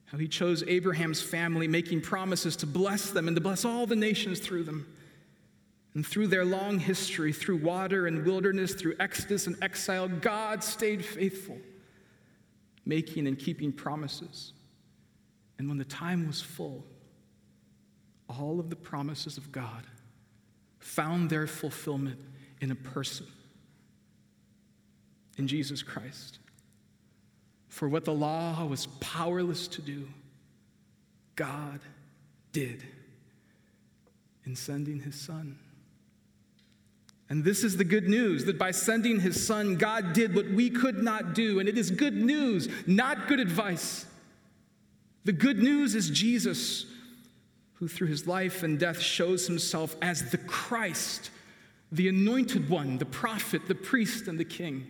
how 0.04 0.18
he 0.18 0.28
chose 0.28 0.62
Abraham's 0.64 1.22
family, 1.22 1.66
making 1.66 2.02
promises 2.02 2.56
to 2.56 2.66
bless 2.66 3.08
them 3.08 3.26
and 3.26 3.34
to 3.38 3.40
bless 3.40 3.64
all 3.64 3.86
the 3.86 3.96
nations 3.96 4.38
through 4.38 4.64
them. 4.64 4.86
And 5.94 6.06
through 6.06 6.26
their 6.26 6.44
long 6.44 6.78
history, 6.78 7.32
through 7.32 7.56
water 7.56 8.06
and 8.06 8.26
wilderness, 8.26 8.74
through 8.74 8.96
exodus 9.00 9.46
and 9.46 9.56
exile, 9.62 10.08
God 10.08 10.62
stayed 10.62 11.02
faithful, 11.02 11.56
making 12.84 13.28
and 13.28 13.38
keeping 13.38 13.72
promises. 13.72 14.52
And 15.58 15.70
when 15.70 15.78
the 15.78 15.86
time 15.86 16.26
was 16.26 16.42
full, 16.42 16.84
all 18.28 18.60
of 18.60 18.70
the 18.70 18.76
promises 18.76 19.36
of 19.36 19.50
God 19.52 19.86
found 20.78 21.30
their 21.30 21.46
fulfillment 21.46 22.18
in 22.60 22.70
a 22.70 22.74
person, 22.74 23.26
in 25.36 25.46
Jesus 25.46 25.82
Christ. 25.82 26.38
For 27.68 27.88
what 27.88 28.04
the 28.04 28.12
law 28.12 28.64
was 28.66 28.86
powerless 29.00 29.68
to 29.68 29.82
do, 29.82 30.08
God 31.36 31.80
did 32.52 32.82
in 34.44 34.56
sending 34.56 35.00
his 35.00 35.14
Son. 35.14 35.58
And 37.30 37.44
this 37.44 37.62
is 37.62 37.76
the 37.76 37.84
good 37.84 38.08
news 38.08 38.46
that 38.46 38.58
by 38.58 38.70
sending 38.70 39.20
his 39.20 39.46
Son, 39.46 39.76
God 39.76 40.14
did 40.14 40.34
what 40.34 40.50
we 40.50 40.70
could 40.70 41.02
not 41.02 41.34
do. 41.34 41.60
And 41.60 41.68
it 41.68 41.76
is 41.76 41.90
good 41.90 42.14
news, 42.14 42.68
not 42.86 43.28
good 43.28 43.38
advice. 43.38 44.06
The 45.24 45.32
good 45.32 45.58
news 45.58 45.94
is 45.94 46.08
Jesus 46.08 46.86
who 47.78 47.88
through 47.88 48.08
his 48.08 48.26
life 48.26 48.62
and 48.62 48.78
death 48.78 49.00
shows 49.00 49.46
himself 49.46 49.96
as 50.02 50.30
the 50.30 50.38
Christ, 50.38 51.30
the 51.92 52.08
anointed 52.08 52.68
one, 52.68 52.98
the 52.98 53.06
prophet, 53.06 53.62
the 53.68 53.74
priest, 53.74 54.26
and 54.26 54.38
the 54.38 54.44
king. 54.44 54.86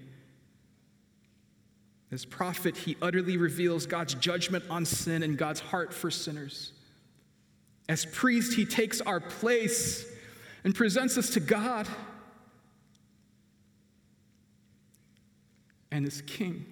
As 2.11 2.25
prophet, 2.25 2.77
he 2.77 2.97
utterly 3.03 3.37
reveals 3.37 3.85
God's 3.85 4.15
judgment 4.15 4.65
on 4.71 4.87
sin 4.87 5.23
and 5.23 5.37
God's 5.37 5.61
heart 5.61 5.93
for 5.93 6.11
sinners. 6.11 6.73
As 7.91 8.07
priest, 8.07 8.55
he 8.55 8.65
takes 8.65 9.03
our 9.03 9.21
place 9.21 10.07
and 10.65 10.75
presents 10.75 11.19
us 11.19 11.31
to 11.31 11.41
God. 11.41 11.87
And 15.91 16.07
as 16.07 16.23
king, 16.23 16.65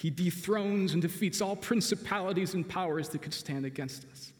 he 0.00 0.08
dethrones 0.08 0.94
and 0.94 1.02
defeats 1.02 1.42
all 1.42 1.54
principalities 1.54 2.54
and 2.54 2.66
powers 2.66 3.10
that 3.10 3.20
could 3.20 3.34
stand 3.34 3.66
against 3.66 4.06
us. 4.10 4.32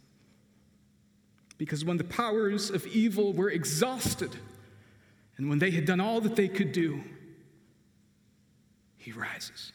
Because 1.58 1.84
when 1.84 1.98
the 1.98 2.04
powers 2.04 2.70
of 2.70 2.86
evil 2.86 3.34
were 3.34 3.50
exhausted, 3.50 4.34
and 5.36 5.50
when 5.50 5.58
they 5.58 5.70
had 5.70 5.84
done 5.84 6.00
all 6.00 6.22
that 6.22 6.34
they 6.34 6.48
could 6.48 6.72
do, 6.72 7.04
he 8.96 9.12
rises. 9.12 9.72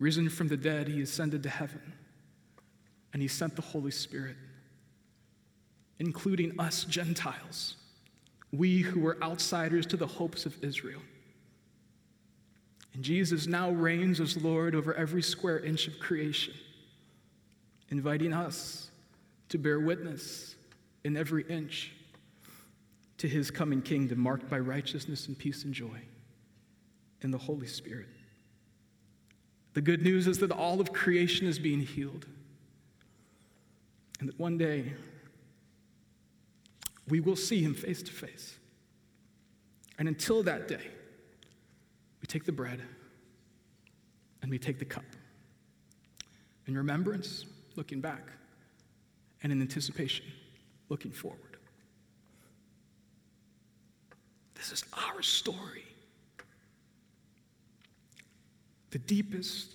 Risen 0.00 0.28
from 0.28 0.48
the 0.48 0.56
dead, 0.56 0.88
he 0.88 1.02
ascended 1.02 1.44
to 1.44 1.48
heaven, 1.48 1.92
and 3.12 3.22
he 3.22 3.28
sent 3.28 3.54
the 3.54 3.62
Holy 3.62 3.92
Spirit, 3.92 4.36
including 6.00 6.58
us 6.58 6.82
Gentiles, 6.82 7.76
we 8.50 8.80
who 8.80 8.98
were 8.98 9.16
outsiders 9.22 9.86
to 9.86 9.96
the 9.96 10.08
hopes 10.08 10.44
of 10.44 10.56
Israel. 10.64 11.02
And 12.94 13.02
Jesus 13.04 13.46
now 13.46 13.70
reigns 13.70 14.20
as 14.20 14.36
Lord 14.36 14.74
over 14.74 14.94
every 14.94 15.22
square 15.22 15.60
inch 15.60 15.86
of 15.86 15.98
creation, 16.00 16.54
inviting 17.90 18.32
us 18.32 18.90
to 19.48 19.58
bear 19.58 19.80
witness 19.80 20.56
in 21.04 21.16
every 21.16 21.44
inch 21.48 21.92
to 23.18 23.28
his 23.28 23.50
coming 23.50 23.82
kingdom, 23.82 24.18
marked 24.18 24.48
by 24.48 24.58
righteousness 24.58 25.28
and 25.28 25.38
peace 25.38 25.64
and 25.64 25.74
joy 25.74 26.00
in 27.22 27.30
the 27.30 27.38
Holy 27.38 27.66
Spirit. 27.66 28.08
The 29.74 29.80
good 29.80 30.02
news 30.02 30.26
is 30.26 30.38
that 30.38 30.50
all 30.50 30.80
of 30.80 30.92
creation 30.92 31.46
is 31.46 31.58
being 31.58 31.80
healed, 31.80 32.26
and 34.18 34.28
that 34.28 34.38
one 34.38 34.58
day 34.58 34.94
we 37.08 37.20
will 37.20 37.36
see 37.36 37.62
him 37.62 37.74
face 37.74 38.02
to 38.02 38.12
face. 38.12 38.56
And 39.98 40.08
until 40.08 40.42
that 40.44 40.66
day, 40.66 40.88
we 42.20 42.26
take 42.26 42.44
the 42.44 42.52
bread 42.52 42.80
and 44.42 44.50
we 44.50 44.58
take 44.58 44.78
the 44.78 44.84
cup. 44.84 45.04
In 46.66 46.76
remembrance, 46.76 47.46
looking 47.76 48.00
back, 48.00 48.30
and 49.42 49.52
in 49.52 49.60
anticipation, 49.60 50.26
looking 50.88 51.10
forward. 51.10 51.56
This 54.54 54.72
is 54.72 54.84
our 54.92 55.22
story. 55.22 55.84
The 58.90 58.98
deepest 58.98 59.70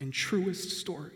and 0.00 0.12
truest 0.12 0.78
story. 0.78 1.12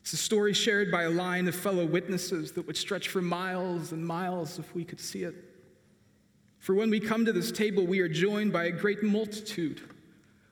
It's 0.00 0.14
a 0.14 0.16
story 0.16 0.54
shared 0.54 0.90
by 0.90 1.02
a 1.02 1.10
line 1.10 1.48
of 1.48 1.54
fellow 1.54 1.84
witnesses 1.84 2.52
that 2.52 2.66
would 2.66 2.78
stretch 2.78 3.08
for 3.08 3.20
miles 3.20 3.92
and 3.92 4.06
miles 4.06 4.58
if 4.58 4.74
we 4.74 4.84
could 4.84 5.00
see 5.00 5.24
it. 5.24 5.34
For 6.58 6.74
when 6.74 6.90
we 6.90 7.00
come 7.00 7.24
to 7.24 7.32
this 7.32 7.52
table, 7.52 7.86
we 7.86 8.00
are 8.00 8.08
joined 8.08 8.52
by 8.52 8.64
a 8.64 8.70
great 8.70 9.02
multitude 9.02 9.80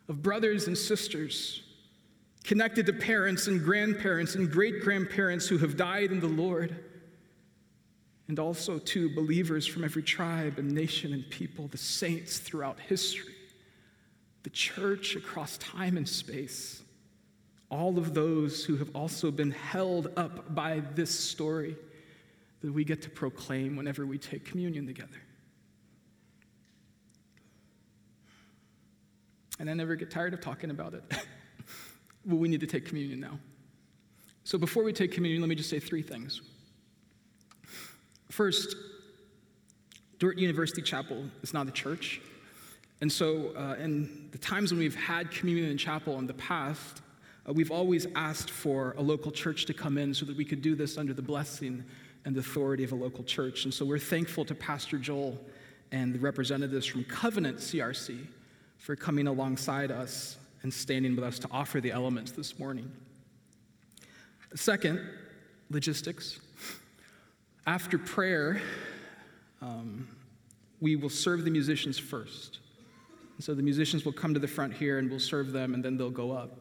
of 0.08 0.22
brothers 0.22 0.66
and 0.66 0.76
sisters 0.78 1.62
connected 2.44 2.86
to 2.86 2.92
parents 2.92 3.48
and 3.48 3.62
grandparents 3.62 4.36
and 4.36 4.50
great 4.50 4.80
grandparents 4.80 5.48
who 5.48 5.58
have 5.58 5.76
died 5.76 6.12
in 6.12 6.20
the 6.20 6.28
Lord, 6.28 6.76
and 8.28 8.38
also 8.38 8.78
to 8.78 9.12
believers 9.14 9.66
from 9.66 9.82
every 9.82 10.02
tribe 10.02 10.58
and 10.58 10.70
nation 10.70 11.12
and 11.12 11.28
people, 11.28 11.66
the 11.68 11.78
saints 11.78 12.38
throughout 12.38 12.78
history, 12.78 13.34
the 14.44 14.50
church 14.50 15.16
across 15.16 15.58
time 15.58 15.96
and 15.96 16.08
space, 16.08 16.82
all 17.68 17.98
of 17.98 18.14
those 18.14 18.64
who 18.64 18.76
have 18.76 18.94
also 18.94 19.32
been 19.32 19.50
held 19.50 20.12
up 20.16 20.54
by 20.54 20.80
this 20.94 21.10
story 21.10 21.76
that 22.62 22.72
we 22.72 22.84
get 22.84 23.02
to 23.02 23.10
proclaim 23.10 23.74
whenever 23.74 24.06
we 24.06 24.18
take 24.18 24.44
communion 24.44 24.86
together. 24.86 25.20
And 29.58 29.70
I 29.70 29.74
never 29.74 29.96
get 29.96 30.10
tired 30.10 30.34
of 30.34 30.40
talking 30.40 30.70
about 30.70 30.94
it. 30.94 31.02
well, 32.26 32.38
we 32.38 32.48
need 32.48 32.60
to 32.60 32.66
take 32.66 32.84
communion 32.84 33.20
now. 33.20 33.38
So 34.44 34.58
before 34.58 34.84
we 34.84 34.92
take 34.92 35.12
communion, 35.12 35.42
let 35.42 35.48
me 35.48 35.54
just 35.54 35.70
say 35.70 35.80
three 35.80 36.02
things. 36.02 36.42
First, 38.30 38.76
Dordt 40.18 40.38
University 40.38 40.82
Chapel 40.82 41.24
is 41.42 41.52
not 41.52 41.68
a 41.68 41.70
church. 41.70 42.20
And 43.00 43.10
so, 43.12 43.52
uh, 43.56 43.74
in 43.78 44.28
the 44.32 44.38
times 44.38 44.72
when 44.72 44.78
we've 44.78 44.94
had 44.94 45.30
communion 45.30 45.70
in 45.70 45.76
chapel 45.76 46.18
in 46.18 46.26
the 46.26 46.34
past, 46.34 47.02
uh, 47.46 47.52
we've 47.52 47.70
always 47.70 48.06
asked 48.14 48.50
for 48.50 48.94
a 48.96 49.02
local 49.02 49.30
church 49.30 49.66
to 49.66 49.74
come 49.74 49.98
in 49.98 50.14
so 50.14 50.24
that 50.24 50.36
we 50.36 50.44
could 50.44 50.62
do 50.62 50.74
this 50.74 50.96
under 50.96 51.12
the 51.12 51.22
blessing 51.22 51.84
and 52.24 52.36
authority 52.38 52.84
of 52.84 52.92
a 52.92 52.94
local 52.94 53.22
church. 53.22 53.64
And 53.64 53.74
so, 53.74 53.84
we're 53.84 53.98
thankful 53.98 54.44
to 54.46 54.54
Pastor 54.54 54.96
Joel 54.96 55.38
and 55.92 56.14
the 56.14 56.18
representatives 56.18 56.86
from 56.86 57.04
Covenant 57.04 57.58
CRC 57.58 58.26
for 58.86 58.94
coming 58.94 59.26
alongside 59.26 59.90
us 59.90 60.36
and 60.62 60.72
standing 60.72 61.16
with 61.16 61.24
us 61.24 61.40
to 61.40 61.48
offer 61.50 61.80
the 61.80 61.90
elements 61.90 62.30
this 62.30 62.56
morning. 62.56 62.88
Second, 64.54 65.00
logistics. 65.70 66.38
After 67.66 67.98
prayer, 67.98 68.62
um, 69.60 70.06
we 70.80 70.94
will 70.94 71.10
serve 71.10 71.44
the 71.44 71.50
musicians 71.50 71.98
first. 71.98 72.60
So 73.40 73.54
the 73.54 73.62
musicians 73.62 74.04
will 74.04 74.12
come 74.12 74.32
to 74.34 74.38
the 74.38 74.46
front 74.46 74.72
here 74.72 75.00
and 75.00 75.10
we'll 75.10 75.18
serve 75.18 75.50
them, 75.50 75.74
and 75.74 75.84
then 75.84 75.96
they'll 75.96 76.08
go 76.08 76.30
up. 76.30 76.56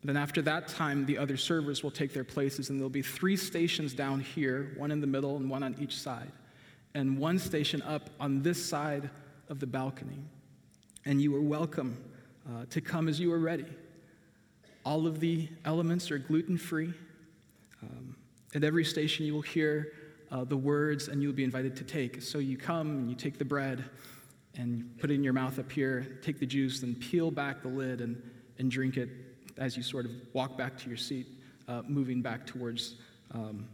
And 0.00 0.08
Then, 0.08 0.16
after 0.16 0.40
that 0.40 0.66
time, 0.66 1.04
the 1.04 1.18
other 1.18 1.36
servers 1.36 1.82
will 1.82 1.90
take 1.90 2.14
their 2.14 2.24
places, 2.24 2.70
and 2.70 2.78
there'll 2.78 2.88
be 2.88 3.02
three 3.02 3.36
stations 3.36 3.92
down 3.92 4.20
here 4.20 4.72
one 4.78 4.90
in 4.90 5.02
the 5.02 5.06
middle 5.06 5.36
and 5.36 5.50
one 5.50 5.62
on 5.62 5.76
each 5.78 5.98
side, 5.98 6.32
and 6.94 7.18
one 7.18 7.38
station 7.38 7.82
up 7.82 8.08
on 8.18 8.40
this 8.40 8.64
side 8.64 9.10
of 9.50 9.60
the 9.60 9.66
balcony. 9.66 10.24
And 11.06 11.22
you 11.22 11.34
are 11.34 11.40
welcome 11.40 11.96
uh, 12.46 12.66
to 12.68 12.82
come 12.82 13.08
as 13.08 13.18
you 13.18 13.32
are 13.32 13.38
ready. 13.38 13.64
All 14.84 15.06
of 15.06 15.18
the 15.18 15.48
elements 15.64 16.10
are 16.10 16.18
gluten 16.18 16.58
free. 16.58 16.92
Um, 17.82 18.16
at 18.54 18.64
every 18.64 18.84
station, 18.84 19.24
you 19.24 19.32
will 19.32 19.40
hear 19.40 19.94
uh, 20.30 20.44
the 20.44 20.58
words, 20.58 21.08
and 21.08 21.22
you'll 21.22 21.32
be 21.32 21.42
invited 21.42 21.74
to 21.76 21.84
take. 21.84 22.20
So 22.20 22.38
you 22.38 22.58
come 22.58 22.90
and 22.90 23.08
you 23.08 23.16
take 23.16 23.38
the 23.38 23.46
bread 23.46 23.82
and 24.56 24.76
you 24.76 24.84
put 24.98 25.10
it 25.10 25.14
in 25.14 25.24
your 25.24 25.32
mouth 25.32 25.58
up 25.58 25.72
here, 25.72 26.18
take 26.22 26.38
the 26.38 26.44
juice, 26.44 26.80
then 26.80 26.94
peel 26.96 27.30
back 27.30 27.62
the 27.62 27.68
lid 27.68 28.02
and, 28.02 28.20
and 28.58 28.70
drink 28.70 28.98
it 28.98 29.08
as 29.56 29.78
you 29.78 29.82
sort 29.82 30.04
of 30.04 30.10
walk 30.34 30.58
back 30.58 30.76
to 30.80 30.88
your 30.88 30.98
seat, 30.98 31.28
uh, 31.66 31.80
moving 31.88 32.20
back 32.20 32.46
towards 32.46 32.96
um, 33.32 33.66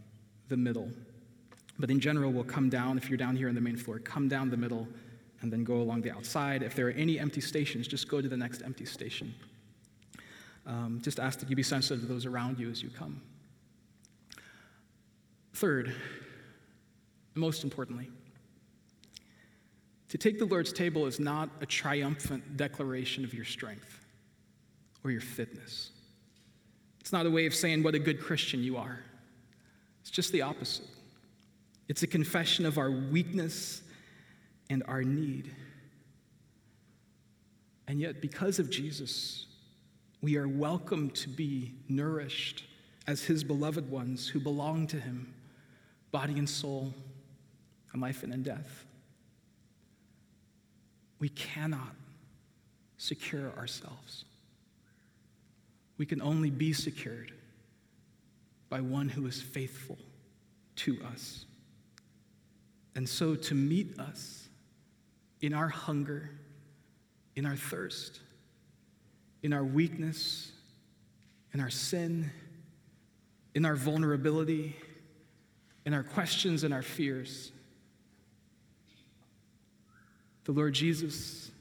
the 0.49 0.57
middle. 0.57 0.89
But 1.77 1.91
in 1.91 1.99
general, 1.99 2.31
we'll 2.31 2.45
come 2.45 2.71
down, 2.71 2.99
if 2.99 3.09
you're 3.09 3.19
down 3.19 3.35
here 3.35 3.49
on 3.49 3.57
the 3.57 3.61
main 3.61 3.77
floor, 3.77 3.99
come 3.99 4.29
down 4.29 4.49
the 4.49 4.57
middle 4.57 4.87
and 5.47 5.53
then 5.53 5.63
go 5.63 5.77
along 5.77 6.03
the 6.03 6.11
outside. 6.11 6.65
If 6.65 6.75
there 6.75 6.89
are 6.89 6.91
any 6.91 7.21
empty 7.21 7.41
stations, 7.41 7.87
just 7.87 8.09
go 8.09 8.21
to 8.21 8.29
the 8.29 8.37
next 8.37 8.63
empty 8.63 8.85
station. 8.85 9.33
Um, 10.67 11.01
just 11.05 11.21
ask 11.21 11.39
that 11.39 11.49
you 11.49 11.55
be 11.55 11.63
sensitive 11.63 12.01
to 12.01 12.07
those 12.09 12.27
around 12.27 12.59
you 12.59 12.69
as 12.69 12.83
you 12.83 12.91
come. 12.91 13.23
Third, 15.55 15.95
most 17.37 17.63
importantly, 17.63 18.09
to 20.09 20.19
take 20.19 20.41
the 20.41 20.47
Lord's 20.47 20.73
table 20.73 21.07
is 21.07 21.21
not 21.21 21.49
a 21.61 21.67
triumphant 21.67 22.57
declaration 22.57 23.23
of 23.23 23.33
your 23.33 23.45
strength 23.45 24.05
or 25.05 25.13
your 25.13 25.21
fitness. 25.21 25.93
It's 26.99 27.13
not 27.13 27.25
a 27.25 27.31
way 27.31 27.47
of 27.47 27.55
saying 27.55 27.85
what 27.85 27.95
a 27.95 28.01
good 28.01 28.21
Christian 28.21 28.65
you 28.65 28.77
are. 28.77 28.99
It's 30.01 30.11
just 30.11 30.33
the 30.33 30.43
opposite. 30.43 30.89
It's 31.87 32.03
a 32.03 32.09
confession 32.09 32.67
of 32.67 32.79
our 32.79 32.91
weakness 32.91 33.83
and 34.71 34.83
our 34.89 35.03
need. 35.03 35.55
And 37.89 38.01
yet, 38.01 38.21
because 38.21 38.59
of 38.59 38.71
Jesus, 38.71 39.47
we 40.21 40.37
are 40.37 40.49
welcome 40.49 41.11
to 41.11 41.29
be 41.29 41.75
nourished 41.89 42.65
as 43.07 43.23
his 43.23 43.45
beloved 43.45 43.89
ones 43.91 44.27
who 44.27 44.41
belong 44.41 44.87
to 44.89 44.99
him, 44.99 45.33
body 46.11 46.39
and 46.39 46.49
soul, 46.49 46.93
and 47.93 48.03
life 48.03 48.23
and 48.23 48.33
in 48.33 48.43
death. 48.43 48.85
We 51.19 51.29
cannot 51.29 51.95
secure 52.99 53.53
ourselves. 53.57 54.25
We 55.99 56.07
can 56.07 56.21
only 56.21 56.51
be 56.51 56.73
secured 56.73 57.33
by 58.69 58.81
one 58.81 59.09
who 59.09 59.27
is 59.27 59.41
faithful 59.41 59.97
to 60.77 60.99
us. 61.13 61.47
And 62.97 63.09
so, 63.09 63.35
to 63.35 63.55
meet 63.55 63.99
us 63.99 64.49
in 65.47 65.55
our 65.55 65.69
hunger, 65.69 66.29
in 67.37 67.47
our 67.47 67.55
thirst, 67.55 68.19
in 69.45 69.53
our 69.53 69.63
weakness, 69.63 70.51
in 71.55 71.61
our 71.61 71.71
sin, 71.71 72.29
in 73.55 73.65
our 73.65 73.77
vulnerability, 73.77 74.75
in 75.85 75.95
our 75.95 76.03
questions 76.03 76.65
and 76.65 76.75
our 76.75 76.83
fears, 76.83 77.53
the 80.47 80.53
Lord 80.53 80.75
Jesus, 80.75 81.53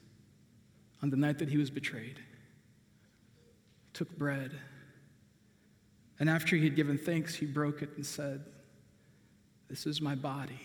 on 1.00 1.10
the 1.10 1.16
night 1.16 1.38
that 1.38 1.48
he 1.48 1.56
was 1.56 1.70
betrayed, 1.70 2.18
took 3.92 4.10
bread. 4.18 4.50
And 6.18 6.28
after 6.28 6.56
he 6.56 6.64
had 6.64 6.74
given 6.74 6.98
thanks, 6.98 7.36
he 7.36 7.46
broke 7.46 7.82
it 7.82 7.90
and 7.94 8.04
said, 8.04 8.44
This 9.68 9.86
is 9.86 10.00
my 10.00 10.16
body, 10.16 10.60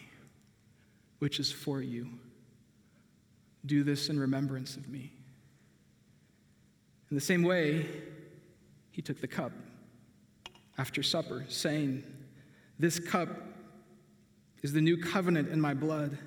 which 1.20 1.40
is 1.40 1.52
for 1.52 1.84
you. 1.84 2.08
Do 3.66 3.84
this 3.84 4.10
in 4.10 4.20
remembrance 4.20 4.76
of 4.76 4.90
me. 4.90 5.12
In 7.10 7.16
the 7.16 7.22
same 7.22 7.44
way, 7.44 7.86
he 8.92 9.02
took 9.02 9.20
the 9.20 9.28
cup 9.28 9.52
after 10.78 11.04
supper, 11.04 11.46
saying, 11.50 12.04
This 12.80 13.00
cup 13.00 13.30
is 14.64 14.74
the 14.74 14.82
new 14.82 14.98
covenant 14.98 15.50
in 15.50 15.60
my 15.60 15.74
blood. 15.74 16.18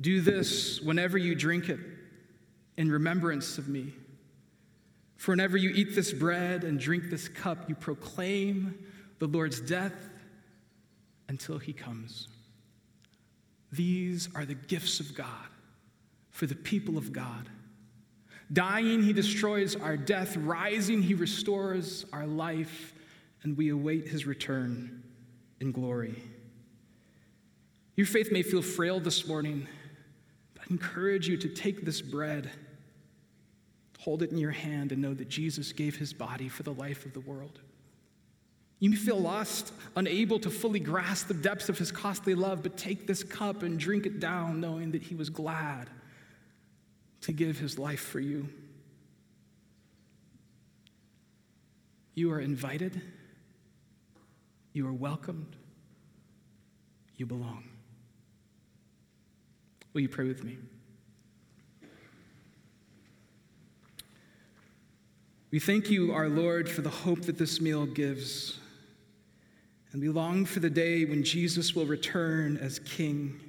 Do 0.00 0.20
this 0.20 0.80
whenever 0.80 1.18
you 1.18 1.34
drink 1.34 1.68
it 1.68 1.78
in 2.76 2.90
remembrance 2.90 3.58
of 3.58 3.68
me. 3.68 3.94
For 5.16 5.32
whenever 5.32 5.56
you 5.56 5.70
eat 5.70 5.94
this 5.94 6.12
bread 6.12 6.64
and 6.64 6.80
drink 6.80 7.10
this 7.10 7.28
cup, 7.28 7.68
you 7.68 7.74
proclaim 7.74 8.86
the 9.18 9.26
Lord's 9.26 9.60
death 9.60 10.08
until 11.28 11.58
he 11.58 11.72
comes. 11.72 12.28
These 13.70 14.28
are 14.34 14.44
the 14.44 14.54
gifts 14.54 14.98
of 14.98 15.14
God 15.14 15.28
for 16.40 16.46
the 16.46 16.54
people 16.54 16.96
of 16.96 17.12
God. 17.12 17.50
Dying, 18.50 19.02
he 19.02 19.12
destroys 19.12 19.76
our 19.76 19.98
death. 19.98 20.38
Rising, 20.38 21.02
he 21.02 21.12
restores 21.12 22.06
our 22.14 22.26
life, 22.26 22.94
and 23.42 23.58
we 23.58 23.68
await 23.68 24.08
his 24.08 24.24
return 24.24 25.02
in 25.60 25.70
glory. 25.70 26.14
Your 27.94 28.06
faith 28.06 28.32
may 28.32 28.42
feel 28.42 28.62
frail 28.62 29.00
this 29.00 29.26
morning 29.26 29.68
but 30.54 30.62
I 30.62 30.66
encourage 30.70 31.28
you 31.28 31.36
to 31.36 31.48
take 31.50 31.84
this 31.84 32.00
bread, 32.00 32.50
hold 33.98 34.22
it 34.22 34.30
in 34.30 34.38
your 34.38 34.50
hand, 34.50 34.92
and 34.92 35.02
know 35.02 35.12
that 35.12 35.28
Jesus 35.28 35.72
gave 35.72 35.96
his 35.96 36.14
body 36.14 36.48
for 36.48 36.62
the 36.62 36.72
life 36.72 37.04
of 37.04 37.12
the 37.12 37.20
world. 37.20 37.58
You 38.78 38.88
may 38.88 38.96
feel 38.96 39.20
lost, 39.20 39.74
unable 39.94 40.38
to 40.38 40.48
fully 40.48 40.80
grasp 40.80 41.28
the 41.28 41.34
depths 41.34 41.68
of 41.68 41.76
his 41.76 41.92
costly 41.92 42.34
love, 42.34 42.62
but 42.62 42.78
take 42.78 43.06
this 43.06 43.22
cup 43.22 43.62
and 43.62 43.78
drink 43.78 44.06
it 44.06 44.20
down, 44.20 44.58
knowing 44.58 44.92
that 44.92 45.02
he 45.02 45.14
was 45.14 45.28
glad 45.28 45.90
to 47.22 47.32
give 47.32 47.58
his 47.58 47.78
life 47.78 48.00
for 48.00 48.20
you. 48.20 48.48
You 52.14 52.32
are 52.32 52.40
invited, 52.40 53.00
you 54.72 54.86
are 54.86 54.92
welcomed, 54.92 55.56
you 57.16 57.26
belong. 57.26 57.64
Will 59.92 60.02
you 60.02 60.08
pray 60.08 60.26
with 60.26 60.44
me? 60.44 60.56
We 65.50 65.58
thank 65.58 65.90
you, 65.90 66.12
our 66.12 66.28
Lord, 66.28 66.68
for 66.68 66.82
the 66.82 66.90
hope 66.90 67.22
that 67.22 67.36
this 67.36 67.60
meal 67.60 67.84
gives. 67.84 68.60
And 69.92 70.00
we 70.00 70.08
long 70.08 70.44
for 70.44 70.60
the 70.60 70.70
day 70.70 71.04
when 71.04 71.24
Jesus 71.24 71.74
will 71.74 71.86
return 71.86 72.56
as 72.56 72.78
King, 72.78 73.40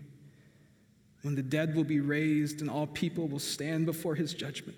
when 1.21 1.35
the 1.35 1.43
dead 1.43 1.75
will 1.75 1.83
be 1.83 1.99
raised 1.99 2.61
and 2.61 2.69
all 2.69 2.87
people 2.87 3.27
will 3.27 3.39
stand 3.39 3.85
before 3.85 4.15
his 4.15 4.33
judgment. 4.33 4.77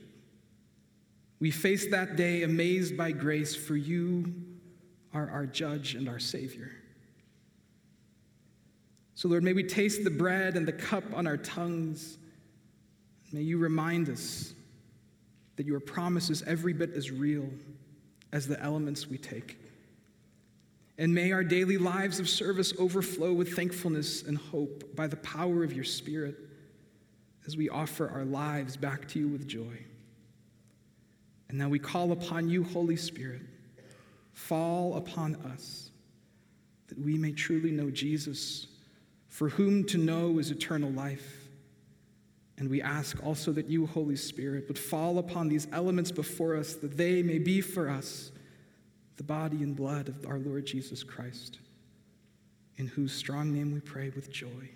We 1.40 1.52
face 1.52 1.90
that 1.92 2.16
day 2.16 2.44
amazed 2.44 2.96
by 2.98 3.12
grace, 3.12 3.56
for 3.56 3.76
you 3.76 4.34
are 5.14 5.30
our 5.30 5.46
judge 5.46 5.96
and 5.96 6.08
our 6.08 6.20
Savior. 6.20 6.72
So, 9.16 9.28
Lord, 9.28 9.44
may 9.44 9.54
we 9.54 9.64
taste 9.64 10.04
the 10.04 10.10
bread 10.10 10.56
and 10.56 10.68
the 10.68 10.74
cup 10.74 11.04
on 11.14 11.28
our 11.28 11.38
tongues. 11.38 12.18
May 13.32 13.42
you 13.42 13.58
remind 13.58 14.10
us 14.10 14.54
that 15.56 15.66
your 15.66 15.80
promise 15.80 16.30
is 16.30 16.42
every 16.44 16.74
bit 16.74 16.94
as 16.94 17.12
real 17.12 17.48
as 18.32 18.48
the 18.48 18.60
elements 18.62 19.08
we 19.08 19.18
take. 19.18 19.63
And 20.98 21.14
may 21.14 21.32
our 21.32 21.44
daily 21.44 21.78
lives 21.78 22.20
of 22.20 22.30
service 22.30 22.74
overflow 22.78 23.34
with 23.34 23.56
thankfulness 23.56 24.24
and 24.24 24.38
hope 24.38 24.96
by 24.96 25.08
the 25.08 25.16
power 25.18 25.64
of 25.64 25.74
your 25.74 25.84
Spirit 25.84 26.38
as 27.48 27.58
we 27.58 27.70
offer 27.70 28.10
our 28.10 28.26
lives 28.26 28.78
back 28.78 29.08
to 29.10 29.20
you 29.20 29.28
with 29.28 29.48
joy. 29.48 29.80
And 31.50 31.58
now 31.58 31.70
we 31.70 31.80
call 31.80 32.12
upon 32.12 32.48
you, 32.48 32.64
Holy 32.64 32.96
Spirit, 32.96 33.42
fall 34.34 34.96
upon 34.96 35.36
us 35.52 35.90
that 36.88 37.00
we 37.00 37.18
may 37.18 37.32
truly 37.32 37.72
know 37.72 37.90
Jesus 37.90 38.68
for 39.28 39.50
whom 39.50 39.84
to 39.86 39.98
know 39.98 40.38
is 40.38 40.52
eternal 40.52 40.92
life. 40.92 41.48
And 42.58 42.70
we 42.70 42.84
ask 42.84 43.24
also 43.26 43.52
that 43.54 43.68
you, 43.68 43.88
Holy 43.88 44.16
Spirit, 44.16 44.68
would 44.68 44.78
fall 44.78 45.18
upon 45.18 45.48
these 45.48 45.68
elements 45.72 46.12
before 46.12 46.56
us, 46.56 46.76
that 46.76 46.98
they 46.98 47.24
may 47.24 47.40
be 47.40 47.60
for 47.62 47.90
us 47.90 48.32
the 49.18 49.24
body 49.24 49.64
and 49.64 49.76
blood 49.76 50.10
of 50.10 50.26
our 50.26 50.40
Lord 50.40 50.66
Jesus 50.66 51.04
Christ, 51.04 51.60
in 52.78 52.88
whose 52.88 53.14
strong 53.14 53.54
name 53.54 53.72
we 53.72 53.80
pray 53.80 54.10
with 54.10 54.32
joy. 54.32 54.70